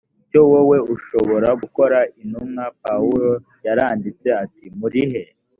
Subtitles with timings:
[0.29, 3.31] cyo wowe ushobora gukora intumwa pawulo
[3.65, 5.23] yaranditse ati murihe